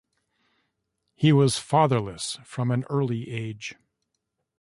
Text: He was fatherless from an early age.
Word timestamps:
He 1.13 1.31
was 1.31 1.59
fatherless 1.59 2.39
from 2.43 2.71
an 2.71 2.85
early 2.89 3.29
age. 3.29 3.75